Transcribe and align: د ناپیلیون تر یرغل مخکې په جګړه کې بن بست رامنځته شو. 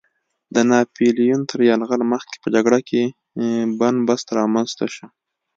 د 0.55 0.55
ناپیلیون 0.71 1.41
تر 1.49 1.59
یرغل 1.69 2.01
مخکې 2.13 2.35
په 2.43 2.47
جګړه 2.55 2.79
کې 2.89 3.03
بن 3.79 3.95
بست 4.07 4.27
رامنځته 4.39 4.85
شو. 4.93 5.05